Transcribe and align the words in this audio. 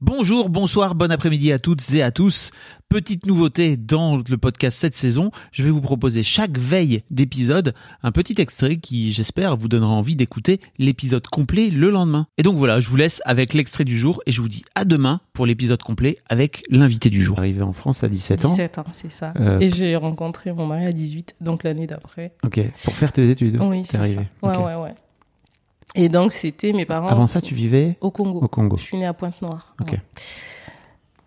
Bonjour, 0.00 0.48
bonsoir, 0.48 0.94
bon 0.94 1.10
après-midi 1.10 1.50
à 1.50 1.58
toutes 1.58 1.92
et 1.92 2.04
à 2.04 2.12
tous. 2.12 2.52
Petite 2.88 3.26
nouveauté 3.26 3.76
dans 3.76 4.16
le 4.16 4.38
podcast 4.38 4.78
cette 4.78 4.94
saison, 4.94 5.32
je 5.50 5.64
vais 5.64 5.70
vous 5.70 5.80
proposer 5.80 6.22
chaque 6.22 6.56
veille 6.56 7.02
d'épisode 7.10 7.74
un 8.04 8.12
petit 8.12 8.40
extrait 8.40 8.76
qui, 8.76 9.12
j'espère, 9.12 9.56
vous 9.56 9.66
donnera 9.66 9.90
envie 9.90 10.14
d'écouter 10.14 10.60
l'épisode 10.78 11.26
complet 11.26 11.68
le 11.68 11.90
lendemain. 11.90 12.28
Et 12.38 12.44
donc 12.44 12.56
voilà, 12.58 12.80
je 12.80 12.88
vous 12.88 12.94
laisse 12.94 13.20
avec 13.24 13.54
l'extrait 13.54 13.84
du 13.84 13.98
jour 13.98 14.22
et 14.24 14.30
je 14.30 14.40
vous 14.40 14.48
dis 14.48 14.62
à 14.76 14.84
demain 14.84 15.20
pour 15.32 15.46
l'épisode 15.46 15.82
complet 15.82 16.16
avec 16.28 16.62
l'invité 16.70 17.10
du 17.10 17.20
jour. 17.24 17.36
Arrivé 17.40 17.62
en 17.62 17.72
France 17.72 18.04
à 18.04 18.08
17 18.08 18.44
ans. 18.44 18.50
17 18.50 18.78
ans, 18.78 18.84
c'est 18.92 19.10
ça. 19.10 19.34
Euh, 19.40 19.58
Et 19.58 19.68
j'ai 19.68 19.96
rencontré 19.96 20.52
mon 20.52 20.64
mari 20.66 20.86
à 20.86 20.92
18, 20.92 21.34
donc 21.40 21.64
l'année 21.64 21.88
d'après. 21.88 22.34
Ok, 22.44 22.60
pour 22.84 22.94
faire 22.94 23.10
tes 23.10 23.30
études. 23.30 23.58
Oui, 23.60 23.82
c'est 23.84 23.96
ça. 23.96 23.98
arrivé. 23.98 24.28
Ouais, 24.44 24.56
ouais, 24.56 24.76
ouais. 24.76 24.94
Et 25.94 26.08
donc, 26.08 26.32
c'était 26.32 26.72
mes 26.72 26.84
parents. 26.86 27.08
Avant 27.08 27.26
ça, 27.26 27.40
tu 27.40 27.54
vivais 27.54 27.96
Au 28.00 28.10
Congo. 28.10 28.40
au 28.42 28.48
Congo. 28.48 28.76
Je 28.76 28.82
suis 28.82 28.96
née 28.96 29.06
à 29.06 29.12
Pointe-Noire. 29.14 29.74
Ok. 29.80 29.92
Ouais. 29.92 30.00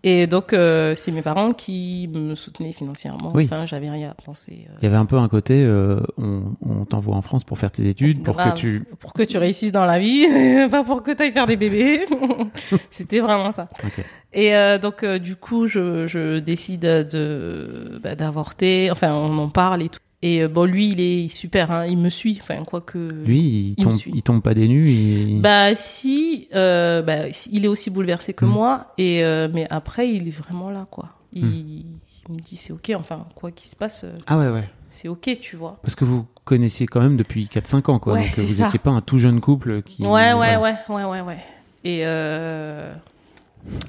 Et 0.04 0.26
donc, 0.26 0.54
euh, 0.54 0.96
c'est 0.96 1.12
mes 1.12 1.22
parents 1.22 1.52
qui 1.52 2.10
me 2.12 2.34
soutenaient 2.34 2.72
financièrement. 2.72 3.32
Oui. 3.36 3.44
Enfin, 3.46 3.68
j'avais 3.68 3.88
rien 3.90 4.10
à 4.10 4.14
penser. 4.16 4.66
euh, 4.68 4.74
Il 4.82 4.84
y 4.84 4.88
avait 4.88 4.96
un 4.98 5.06
peu 5.06 5.18
un 5.18 5.28
côté, 5.28 5.64
euh, 5.64 6.00
on, 6.18 6.42
on 6.68 6.86
t'envoie 6.86 7.16
en 7.16 7.22
France 7.22 7.44
pour 7.44 7.60
faire 7.60 7.70
tes 7.72 7.88
études, 7.88 8.24
pour 8.24 8.36
que 8.36 8.52
tu. 8.56 8.84
Pour 9.00 9.14
que 9.14 9.22
tu 9.22 9.38
réussisses 9.38 9.72
dans 9.72 9.86
la 9.86 10.00
vie, 10.00 10.26
pas 10.72 10.84
pour 10.84 11.04
que 11.04 11.12
tu 11.12 11.22
ailles 11.22 11.32
faire 11.32 11.46
des 11.46 11.56
bébés. 11.58 12.02
C'était 12.90 13.20
vraiment 13.20 13.52
ça. 13.52 13.68
Ok. 13.84 14.04
Et 14.34 14.54
donc, 14.82 15.06
du 15.06 15.36
coup, 15.36 15.68
je, 15.68 16.08
je 16.08 16.40
décide 16.40 16.82
de 16.82 18.00
bah, 18.02 18.16
d'avorter. 18.16 18.90
Enfin, 18.90 19.14
on 19.14 19.38
en 19.38 19.50
parle 19.50 19.84
et 19.84 19.90
tout. 19.90 20.00
Et 20.24 20.44
euh, 20.44 20.48
bon, 20.48 20.66
lui, 20.66 20.90
il 20.90 21.00
est 21.00 21.28
super. 21.30 21.72
Hein, 21.72 21.86
il 21.88 21.98
me 21.98 22.10
suit. 22.10 22.38
Enfin, 22.42 22.64
quoi 22.64 22.82
que. 22.82 23.10
Lui, 23.26 23.40
il, 23.40 23.70
Il 23.78 23.84
tombe, 23.84 23.94
il 24.14 24.22
tombe 24.24 24.42
pas 24.42 24.54
des 24.54 24.68
nues. 24.68 25.40
Bah 25.42 25.74
si, 25.76 26.48
euh, 26.54 27.02
bah, 27.02 27.28
il 27.52 27.66
est 27.66 27.68
aussi 27.68 27.90
bouleversé 27.90 28.34
que 28.34 28.46
Mm. 28.46 28.50
moi. 28.50 28.94
Et 28.98 29.24
euh, 29.24 29.48
mais 29.52 29.66
après, 29.72 30.10
il 30.14 30.28
est 30.28 30.38
vraiment 30.38 30.70
là, 30.70 30.86
quoi. 30.92 31.10
Il, 31.34 31.46
Mm. 31.46 31.84
il 32.30 32.34
me 32.36 32.40
dit 32.40 32.56
c'est 32.56 32.72
ok. 32.74 32.92
Enfin, 32.96 33.26
quoi 33.36 33.52
qu'il 33.52 33.70
se 33.70 33.76
passe, 33.76 34.06
Ah 34.28 34.38
ouais, 34.38 34.50
ouais. 34.50 34.70
c'est 34.92 35.08
ok, 35.08 35.38
tu 35.42 35.56
vois. 35.56 35.80
Parce 35.82 35.96
que 35.96 36.06
vous 36.06 36.26
connaissiez 36.46 36.86
quand 36.86 37.02
même 37.02 37.18
depuis 37.18 37.46
4-5 37.52 37.90
ans, 37.90 37.98
quoi. 38.00 38.14
Ouais, 38.14 38.26
Donc 38.26 38.46
vous 38.46 38.64
n'étiez 38.64 38.80
pas 38.80 38.92
un 38.92 39.02
tout 39.02 39.18
jeune 39.18 39.42
couple 39.42 39.82
qui. 39.82 40.04
Ouais, 40.04 40.34
ouais, 40.34 40.56
ouais, 40.58 40.76
ouais, 40.90 41.04
ouais, 41.04 41.22
ouais. 41.22 41.38
Et 41.84 42.02
euh, 42.06 42.94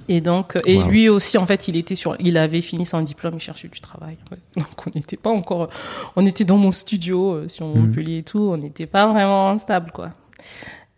et 0.08 0.20
donc 0.20 0.58
et 0.66 0.78
Wow. 0.78 0.88
lui 0.88 1.08
aussi, 1.08 1.38
en 1.38 1.46
fait, 1.46 1.68
il 1.68 1.76
était 1.76 1.94
sur, 1.94 2.16
il 2.18 2.36
avait 2.36 2.60
fini 2.60 2.84
son 2.86 3.00
diplôme, 3.02 3.34
il 3.36 3.40
cherchait 3.40 3.68
du 3.68 3.80
travail. 3.80 4.16
ouais. 4.30 4.38
Donc 4.56 4.86
on 4.86 4.90
n'était 4.94 5.16
pas 5.16 5.30
encore, 5.30 5.68
on 6.16 6.24
était 6.26 6.44
dans 6.44 6.58
mon 6.58 6.72
studio 6.72 7.32
euh, 7.34 7.48
sur 7.48 7.66
Mhm. 7.66 7.78
Montpellier 7.80 8.18
et 8.18 8.22
tout. 8.22 8.50
On 8.52 8.56
n'était 8.56 8.86
pas 8.86 9.06
vraiment 9.06 9.58
stable, 9.58 9.90
quoi. 9.92 10.10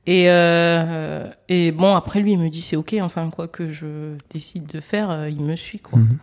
Et 0.06 0.28
euh, 0.28 1.27
et 1.48 1.72
bon 1.72 1.94
après 1.94 2.20
lui 2.20 2.33
il 2.33 2.38
me 2.38 2.50
dit 2.50 2.61
c'est 2.61 2.77
ok 2.77 2.94
enfin 3.00 3.30
quoi 3.30 3.48
que 3.48 3.70
je 3.70 4.16
décide 4.28 4.66
de 4.66 4.80
faire 4.80 5.11
euh, 5.11 5.30
il 5.30 5.42
me 5.42 5.56
suit 5.56 5.78
quoi. 5.78 5.98
Mhm. 5.98 6.18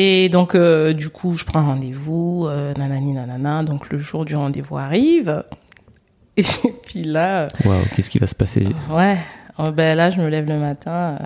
Et 0.00 0.28
donc, 0.28 0.54
euh, 0.54 0.92
du 0.92 1.08
coup, 1.08 1.34
je 1.34 1.44
prends 1.44 1.64
rendez-vous, 1.64 2.46
euh, 2.48 2.72
nanani 2.74 3.14
nanana. 3.14 3.64
Donc, 3.64 3.90
le 3.90 3.98
jour 3.98 4.24
du 4.24 4.36
rendez-vous 4.36 4.76
arrive. 4.76 5.42
Et 6.36 6.44
puis 6.86 7.00
là, 7.02 7.48
Waouh, 7.64 7.74
qu'est-ce 7.96 8.08
qui 8.08 8.20
va 8.20 8.28
se 8.28 8.34
passer? 8.36 8.64
Ouais, 8.90 9.18
euh, 9.58 9.72
ben 9.72 9.96
là, 9.96 10.10
je 10.10 10.20
me 10.20 10.28
lève 10.28 10.46
le 10.48 10.56
matin. 10.60 11.18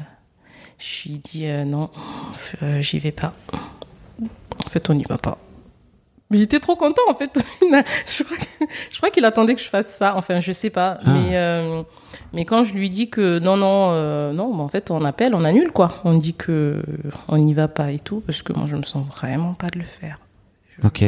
Je 0.82 1.08
lui 1.08 1.18
dis 1.18 1.46
euh, 1.46 1.64
non, 1.64 1.90
euh, 2.62 2.80
j'y 2.80 2.98
vais 2.98 3.12
pas. 3.12 3.32
En 4.64 4.70
fait, 4.70 4.90
on 4.90 4.94
n'y 4.94 5.04
va 5.04 5.18
pas. 5.18 5.38
Mais 6.32 6.38
il 6.38 6.42
était 6.42 6.60
trop 6.60 6.76
content, 6.76 7.02
en 7.10 7.14
fait. 7.14 7.38
je 8.06 8.96
crois 8.96 9.10
qu'il 9.10 9.24
attendait 9.26 9.54
que 9.54 9.60
je 9.60 9.68
fasse 9.68 9.94
ça. 9.94 10.16
Enfin, 10.16 10.40
je 10.40 10.50
sais 10.50 10.70
pas. 10.70 10.98
Ah. 11.04 11.10
Mais, 11.10 11.36
euh, 11.36 11.82
mais 12.32 12.46
quand 12.46 12.64
je 12.64 12.72
lui 12.72 12.88
dis 12.88 13.10
que 13.10 13.38
non, 13.38 13.58
non, 13.58 13.90
euh, 13.92 14.32
non, 14.32 14.54
ben, 14.54 14.62
en 14.62 14.68
fait, 14.68 14.90
on 14.90 15.04
appelle, 15.04 15.34
on 15.34 15.44
annule, 15.44 15.72
quoi. 15.72 16.00
On 16.04 16.14
dit 16.14 16.32
que 16.32 16.82
on 17.28 17.36
n'y 17.36 17.52
va 17.52 17.68
pas 17.68 17.92
et 17.92 17.98
tout, 17.98 18.22
parce 18.24 18.40
que 18.40 18.54
moi, 18.54 18.64
je 18.66 18.76
me 18.76 18.82
sens 18.82 19.06
vraiment 19.06 19.52
pas 19.52 19.68
de 19.68 19.78
le 19.78 19.84
faire. 19.84 20.18
Ok. 20.82 21.04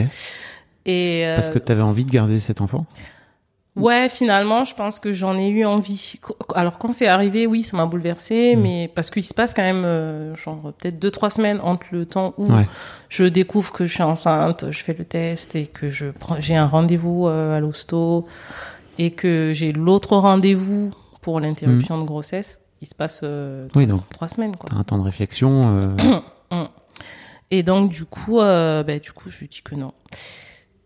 Et 0.84 1.26
euh, 1.26 1.36
Parce 1.36 1.48
que 1.48 1.58
tu 1.58 1.72
avais 1.72 1.82
envie 1.82 2.04
de 2.04 2.10
garder 2.10 2.38
cet 2.38 2.60
enfant? 2.60 2.84
Ouais, 3.76 4.08
finalement, 4.08 4.64
je 4.64 4.72
pense 4.74 5.00
que 5.00 5.12
j'en 5.12 5.36
ai 5.36 5.48
eu 5.48 5.64
envie. 5.64 6.14
Alors 6.54 6.78
quand 6.78 6.92
c'est 6.92 7.08
arrivé, 7.08 7.46
oui, 7.48 7.64
ça 7.64 7.76
m'a 7.76 7.86
bouleversée, 7.86 8.54
Mm. 8.54 8.60
mais 8.60 8.88
parce 8.94 9.10
qu'il 9.10 9.24
se 9.24 9.34
passe 9.34 9.52
quand 9.52 9.62
même, 9.62 9.84
euh, 9.84 10.36
genre 10.36 10.72
peut-être 10.78 11.00
deux 11.00 11.10
trois 11.10 11.30
semaines 11.30 11.58
entre 11.60 11.86
le 11.90 12.06
temps 12.06 12.34
où 12.38 12.44
Ouais. 12.52 12.68
je 13.08 13.24
découvre 13.24 13.72
que 13.72 13.84
je 13.86 13.92
suis 13.94 14.02
enceinte, 14.04 14.66
je 14.70 14.78
fais 14.84 14.94
le 14.96 15.04
test 15.04 15.56
et 15.56 15.66
que 15.66 15.90
je 15.90 16.06
prends, 16.06 16.40
j'ai 16.40 16.54
un 16.54 16.66
rendez-vous 16.66 17.26
euh, 17.26 17.56
à 17.56 17.58
l'hosto 17.60 18.26
et 18.98 19.10
que 19.10 19.50
j'ai 19.52 19.72
l'autre 19.72 20.16
rendez-vous 20.18 20.92
pour 21.20 21.40
l'interruption 21.40 21.98
de 21.98 22.04
grossesse. 22.04 22.60
Il 22.80 22.86
se 22.86 22.94
passe 22.94 23.22
euh, 23.24 23.64
Mm. 23.66 23.68
Oui, 23.74 23.86
trois, 23.88 23.98
donc- 23.98 24.08
trois 24.10 24.28
semaines 24.28 24.54
quoi. 24.56 24.68
T'as 24.70 24.76
un 24.76 24.84
temps 24.84 24.98
de 24.98 25.02
réflexion. 25.04 25.94
euh, 26.52 26.66
Et 27.50 27.62
donc 27.64 27.90
du 27.90 28.04
coup, 28.04 28.38
ben, 28.38 28.98
du 29.00 29.12
coup, 29.12 29.30
je 29.30 29.40
lui 29.40 29.48
dis 29.48 29.62
que 29.62 29.74
non. 29.74 29.92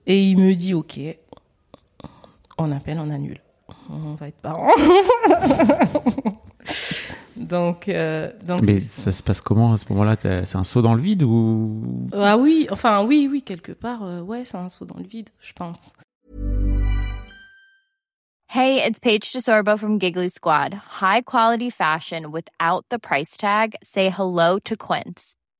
Et 0.06 0.22
il 0.24 0.38
me 0.38 0.54
dit 0.54 0.72
ok, 0.74 0.98
on 2.58 2.70
appelle, 2.72 2.98
on 2.98 3.10
annule, 3.10 3.38
on 3.88 4.14
va 4.14 4.28
être 4.28 4.40
parents. 4.40 4.70
donc, 7.36 7.88
euh, 7.88 8.30
donc 8.42 8.62
Mais 8.66 8.80
ça 8.80 9.12
se 9.12 9.22
passe 9.22 9.40
comment 9.40 9.72
à 9.72 9.76
ce 9.76 9.86
moment-là? 9.90 10.16
C'est 10.20 10.56
un 10.56 10.64
saut 10.64 10.82
dans 10.82 10.94
le 10.94 11.00
vide 11.00 11.22
ou? 11.22 12.08
Ah 12.12 12.36
oui, 12.36 12.66
enfin 12.70 13.04
oui, 13.04 13.28
oui, 13.30 13.42
quelque 13.42 13.72
part, 13.72 14.02
euh, 14.04 14.20
ouais, 14.20 14.44
c'est 14.44 14.56
un 14.56 14.68
saut 14.68 14.84
dans 14.84 14.98
le 14.98 15.06
vide, 15.06 15.30
je 15.40 15.52
pense. 15.52 15.92
Hey, 18.50 18.82
it's 18.82 18.98
Paige 18.98 19.30
DeSorbo 19.30 19.78
from 19.78 19.98
Giggly 19.98 20.30
Squad. 20.30 20.72
High 20.72 21.20
quality 21.20 21.68
fashion 21.68 22.30
without 22.32 22.86
the 22.88 22.98
price 22.98 23.36
tag. 23.36 23.74
Say 23.82 24.08
hello 24.08 24.58
to 24.60 24.74
Quince. 24.74 25.36